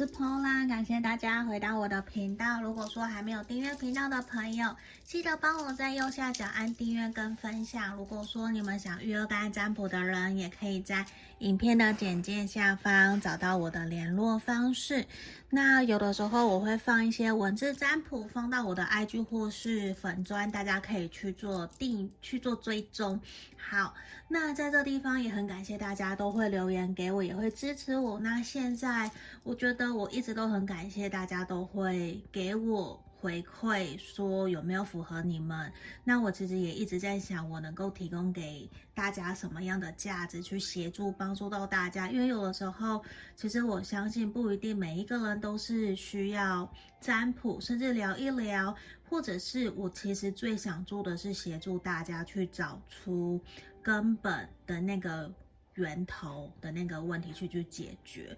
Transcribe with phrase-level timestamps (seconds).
[0.00, 2.62] 是 Pola，感谢大家回到我的频道。
[2.62, 7.94] 如果说还没有订阅频道的朋友，记得帮我在右下角按订阅跟分享。
[7.96, 11.04] 如果说你们想预约干占卜的人，也可以在
[11.40, 15.06] 影片的简介下方找到我的联络方式。
[15.48, 23.18] 那有的时候我会放一些文字占卜，放到我的 IG 或是粉专，大家可以去做定去做追踪。
[23.56, 23.94] 好，
[24.28, 28.20] 那在这地方也很感谢大家都会留言给我，也会支持我。
[28.20, 29.10] 那现在
[29.42, 35.72] 我觉得我一直都很感谢大家都会给我回馈，说有没有符合你们。
[36.02, 42.10] 那我其实也一直在想，我能够提供给大家什么样的价值，去协助帮助到大家。
[42.10, 43.04] 因为有的时候，
[43.36, 48.74] 其实我相信不一定每一个人都是需要占卜，甚至聊一聊。
[49.08, 53.40] 或者是我其实最想做的是协助大家去找出
[53.82, 55.28] 根本的那个
[55.74, 58.36] 源头的那个问题去去解决，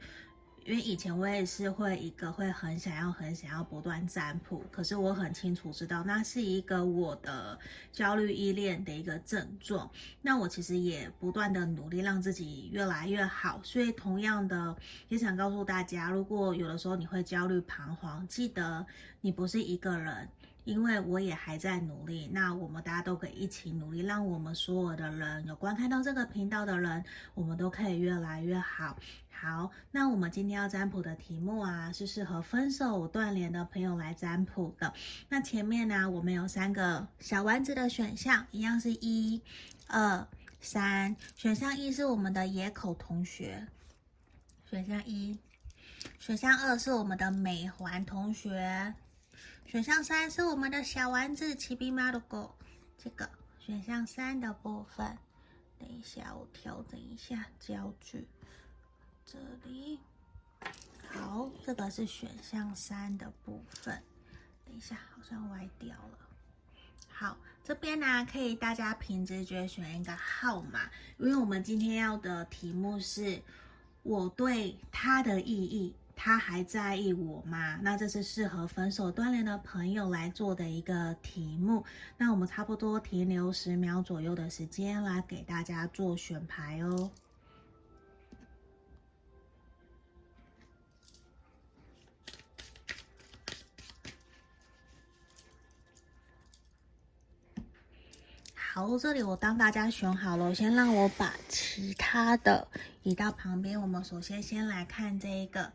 [0.64, 7.58] 因为以前我也是会一个会很想要很想要不断占卜，可是我很清楚知道那是一个我的
[7.92, 9.90] 焦虑依恋的一个症状，
[10.20, 14.76] 那我其实也不断的努力让自己越来越好，所以同样的
[15.08, 18.86] 也想告诉大家，如果有的时候你会焦虑彷徨，记得
[19.20, 20.28] 你不是一个人。
[20.64, 28.96] 因为我也还在努力，那我们大家都可以一起努力，让我们所有的人有观看到这个频道的人，我们都可以越来越好。
[29.28, 34.94] 好，那我们今天要占卜的题目啊，是适合分手断联的朋友来占卜的。
[35.28, 39.42] 那前面呢，我们有三个小丸子的选项，一样是一、
[39.88, 40.24] 二、
[40.60, 41.16] 三。
[41.34, 43.66] 选项一是我们的野口同学，
[44.70, 45.36] 选项一。
[46.20, 48.94] 选项二是我们的美环同学。
[49.66, 52.54] 选项三是我们的小丸子奇比马的狗，
[52.98, 55.16] 这个选项三的部分，
[55.78, 58.28] 等一下我调整一下焦距，
[59.24, 59.98] 这里，
[61.08, 64.02] 好，这个是选项三的部分，
[64.66, 66.18] 等一下好像歪掉了，
[67.08, 73.40] 好，这边呢可以大家凭直觉选一个号码，因为我们今天要的题目是
[74.02, 75.94] 我对它的意义。
[76.24, 77.80] 他还在意我吗？
[77.82, 81.84] 那这是适合分手锻炼的朋友来做的一个题目。
[82.16, 87.10] 那我们差不多停留十秒左右的时间来给大家做选牌哦。
[98.54, 102.68] 好，这里我当大家选好了，先让我把其他的
[103.02, 103.82] 移到旁边。
[103.82, 105.72] 我们首先先来看这一个。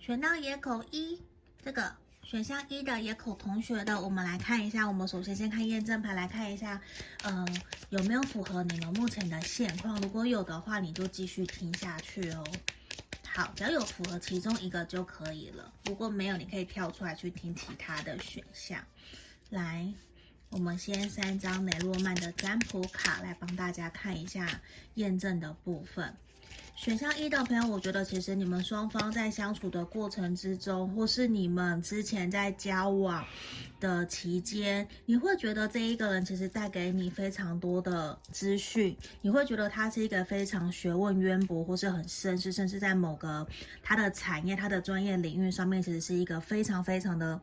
[0.00, 1.20] 选到野口一
[1.62, 4.88] 这个选项一的野口同学的，我们来看一下。
[4.88, 6.80] 我们首先先看验证牌，来看一下，
[7.24, 7.54] 嗯、呃，
[7.90, 10.00] 有没有符合你们目前的现况？
[10.00, 12.42] 如果有的话，你就继续听下去哦。
[13.26, 15.70] 好，只要有符合其中一个就可以了。
[15.84, 18.82] 如果没有，你可以跳出来去听其他的选项。
[19.50, 19.92] 来，
[20.48, 24.62] 我们先三张雷诺曼的占卜卡来帮大家看一下
[24.94, 26.16] 验证的部分。
[26.74, 33.22] 选项一的朋友，我觉得其实你们双方在相处的过程之中，或是你们之前在交往
[33.78, 43.46] 的期间，你会觉得这一个人其实带给你非常多的资讯，你会觉得他是一个非常学问渊博，或是很绅士，甚至在某个
[43.82, 47.38] 他的产业、他的专业领域上面，其实是一个非常非常的。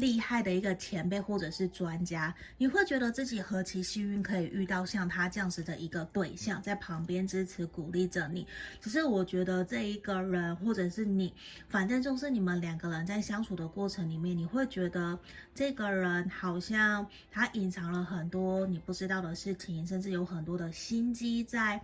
[0.00, 8.46] 厉害的一个前辈或者是专家，你会觉得自己何其幸运，可以遇到像他这样子的一个对象，在旁边支持鼓励着你。
[8.80, 11.32] 只是我觉得这一个人或者是你，
[11.68, 15.18] 反正就是你们两个人在相处的过程里面，你会觉得
[15.54, 21.80] 这个人好像他隐藏了很多你不知道的事情，甚至有很多的心机在。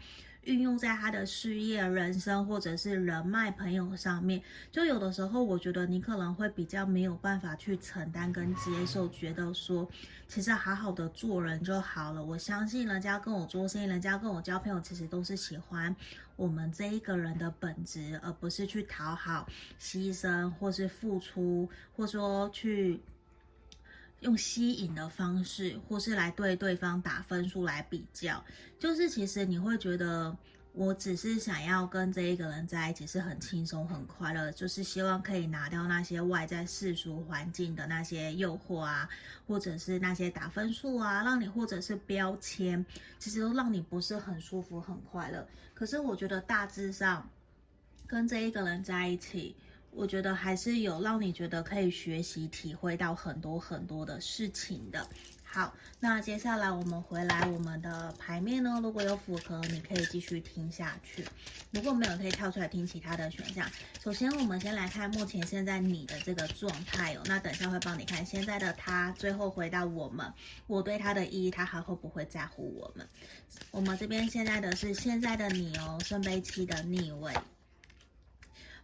[0.47, 4.41] 运用在他的事业、人生或者是人脉、朋友上面，
[4.71, 9.89] 就有的时候，我觉得你可能会比较没有办法去承担跟接受，觉得说，
[10.29, 12.25] 其实好好的做人就好了。
[12.25, 15.95] 我相信人家跟我做生意，人家跟我交朋友，其实都是喜欢
[16.37, 19.49] 我们这一个人的本质，而不是去讨好、
[19.81, 23.01] 牺牲或是付出，或说去。
[24.21, 28.43] 用吸引的方式，或是来对对方打分数来比较，
[28.79, 30.35] 就是其实你会觉得，
[30.73, 39.09] 我只是想要跟这一个人在一起是很轻松很快乐，就是希望可以拿掉那些外在世俗环境的那些诱惑啊，
[39.47, 42.85] 或者是那些打分数啊，让你或者是标签，
[43.19, 45.47] 其实都让你不是很舒服很快乐。
[45.75, 47.29] 可是我觉得大致上
[48.07, 49.55] 跟这一个人在一起。
[49.97, 55.09] 我觉得还是有让你觉得可以学习、体会到很多很多的事情的。
[55.43, 61.23] 好，那接下来我们回来我们的牌面呢，如果有符合，你可以继续听下去；
[61.71, 63.67] 如果没有，可以跳出来听其他的选项。
[64.05, 67.23] 首先，我们先来看目前现在你的这个状态哦。
[67.25, 70.31] 那等下会帮你看现在的他，最后回到我们，
[70.67, 73.09] 我对他的意义，他还会不会在乎我们？
[73.71, 77.33] 我们这边现在的是现在的你哦，圣杯七的逆位。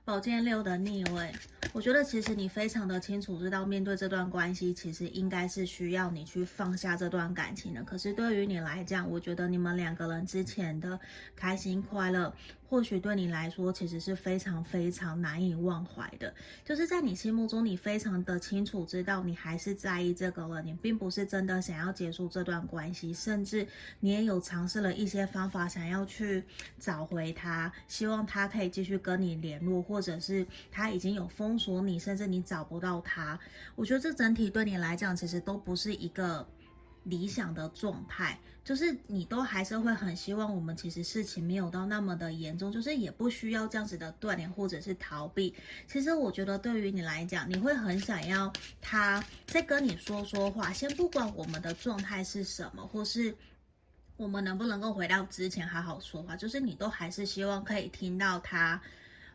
[0.04, 1.32] 宝剑六的逆位，
[1.72, 7.84] 我觉得其实你非常的清楚知道，面对这段关系，其实应该是需要你去放下这段感情的。
[7.84, 10.98] 可是对于你来讲，我觉得你们两个人之前的
[11.36, 12.34] 开心快乐。
[12.72, 16.32] 或许对你来说，其实是非常非常难以忘怀的。
[16.64, 23.68] 就是在你心目中，你非常的清楚知道，你还是在意这个了，你并不是真的想要结束这段关系，甚至
[24.00, 26.42] 你也有尝试了一些方法，想要去
[26.78, 33.38] 找回他，希望他可以继续跟你联络，或者是他已经有封锁你，甚至你找不到他。
[33.76, 36.48] 我觉得这整体对你来讲，其实都不是一个。
[37.04, 45.54] 理想的状态，就是你都还是会很希望我们其实事情没有到那么的严重，就是也不需要这样子的断联或者是逃避。
[45.88, 53.34] 其实我觉得对于你来讲，你会很想要他再跟你说说话，先不管我们的状态是什么，或是
[54.16, 58.80] 我们能不能够回到之前好好说话，就是你都还是希望可以听到他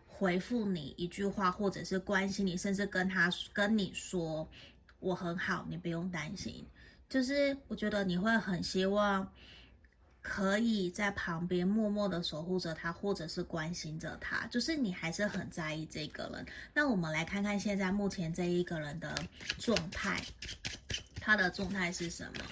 [0.06, 4.48] 回复你一句话，或者是关心你，甚至跟他跟你说
[5.00, 6.66] 我很好，你不用担心。
[7.10, 9.32] 就是我觉得你会很希望
[10.22, 14.46] 可以在旁边默默的守护着他，或者是关心着他。
[14.48, 16.46] 就是你还是很在意这个人。
[16.74, 19.16] 那我们来看看现在目前这一个人的
[19.58, 20.22] 状态，
[21.22, 22.44] 他的状态是什么？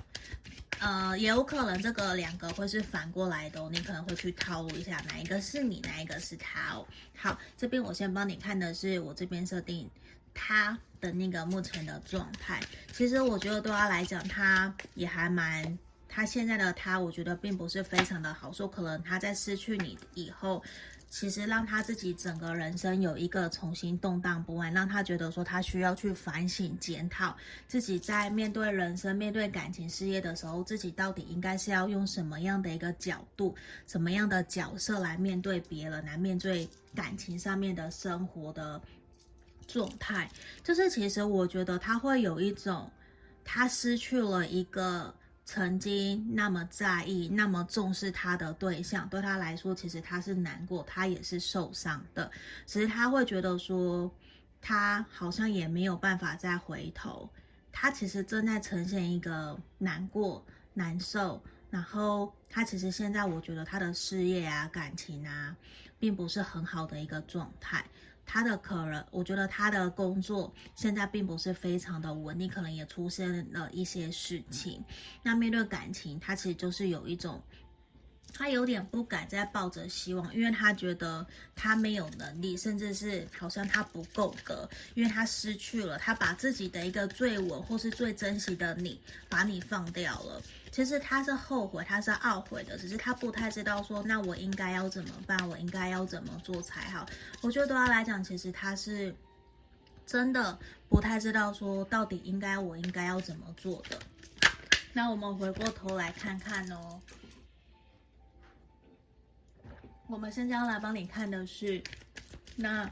[0.80, 6.86] 呃，也有可能这个两个会是反过来的哦，你可能会去套路一下哪一个是你，哪一个是他哦。
[7.16, 9.90] 好，这边我先帮你看的是我这边设定。
[10.36, 12.62] 他的那个目前的状态，
[12.94, 18.52] 其实我觉得对他来讲，他也还蛮，他现在的他，我觉得并不是非常的好。
[18.52, 20.62] 说可能他在失去你以后，
[21.10, 27.38] 其实让他自己整个人生有一个重新动荡不安，让他觉得说他需要去反省检讨
[27.68, 33.56] 自己在面对人生、面对感情、事业的时候，自己到底应该是要用什么样的一个角度、
[33.88, 38.82] 什么样的角色来面对别人，来面对感情上面的生活的。
[39.68, 40.30] 状态
[40.64, 42.92] 就是，其实我觉得他会有一种，
[43.44, 45.14] 他失去了一个
[45.44, 52.32] 曾经那么在意、那么重视他的对象，对他来说，其实他是难过，他也是受伤的。
[52.66, 54.12] 其实他会觉得说，
[54.62, 57.30] 他好像也没有办法再回头，
[57.72, 61.40] 他其实正在呈现一个难过、难受，
[61.70, 65.56] 然后他其实现在我觉得他的事业啊、感情啊，
[66.00, 67.86] 并不是很好的一个状态。
[68.26, 74.84] 他的可能，我觉得他的工作现在并不是非常的稳定，可能也出现了一些事情。
[75.24, 77.42] 那面对感情，他其实就是有一种。
[78.34, 81.26] 他有点不敢再抱着希望，因为他觉得
[81.56, 89.00] 他没有能力，甚至是好像他不够格，因为他失去了，他把自己的一个最稳或是最珍惜的你，
[89.30, 90.42] 把你放掉了。
[90.70, 95.48] 其实他是后悔，他是懊悔的，只是他不太知道说，那我应该要怎么办？
[95.48, 97.06] 我应该要怎么做才好？
[97.40, 99.16] 我觉得对他来讲，其实他是
[100.06, 103.98] 真的不太知道说，到底应该我应该要怎么做的。
[104.92, 107.00] 那我们回过头来看看哦。
[110.08, 111.82] 我们现在要来帮你看的是，
[112.56, 112.90] 那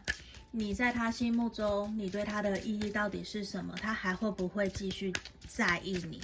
[0.50, 3.76] 你在他心目中，你对他的意义到底是什么？
[3.80, 5.14] 他还会不会继续
[5.48, 6.20] 在意你？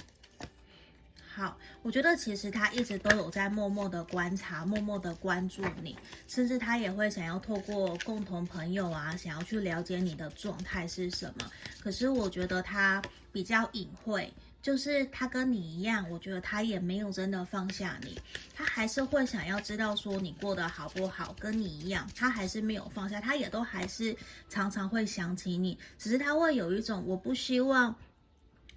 [1.32, 11.50] 好，我觉得其实他一直都有在默默的观察，默默的关注你，甚至他也会想要透过共同朋友啊，想要去了解你的状态是什么。
[11.80, 13.00] 可是我觉得他
[13.32, 14.32] 比较隐晦。
[14.62, 18.20] 就是他跟你一样，我觉得他也没有真的放下你，
[18.54, 24.16] 他还是会想要知道说你过得好不好，跟你一样，他还是没有放下，他也都还是
[24.48, 27.96] 常常会想起你，只是他会有一种我不希望。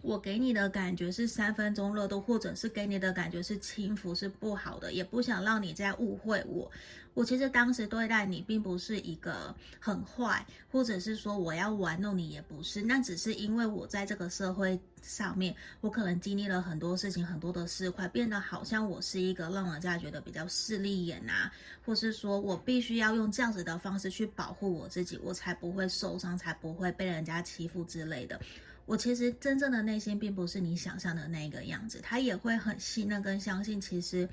[0.03, 6.69] 我给你的感觉是三分钟热度，或者是给你的感觉是轻浮，是不好的，也不想让你再误会我。
[7.13, 12.81] 我其实当时对待你并不是一个很坏，或者是说我要玩弄你，也不是。
[12.81, 21.49] 那只是因为我在这个社会上面，我可能经历了很多事情，很多的事块，变得好像我是一个让人家觉得比较势利眼啊，
[21.85, 28.37] 或是说我必须要用这样子的方式去保护我自己，我才不会受伤，才不会被人家欺负之类的。
[28.85, 33.79] 我其实真正的内心并不是你想象的那个样子，他也会很信任跟相信。
[33.79, 34.27] 其实，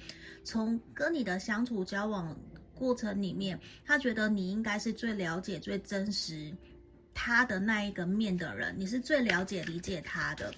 [0.45, 2.37] 从跟你的相处交往
[2.75, 6.53] 过程里面，他觉得你应该是最了解、最真实
[7.15, 10.53] 他的那一个面的人，你是最了解理解他的。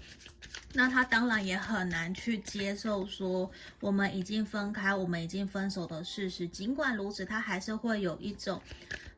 [0.75, 6.49] 那他当然也很难去接受说我们已经分开，我们已经分手的事实。
[6.49, 8.61] 尽管如此，他还是会有一种，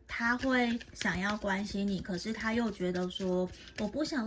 [0.08, 4.22] 他会想要关心你，可是他又觉得说我不想让。